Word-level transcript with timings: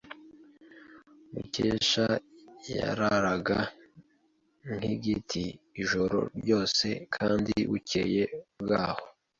Mukesha 1.31 2.07
yararaga 2.75 3.59
nk'igiti 4.73 5.43
ijoro 5.81 6.19
ryose 6.39 6.87
kandi 7.15 7.55
bukeye 7.69 8.23
bwaho. 8.61 9.05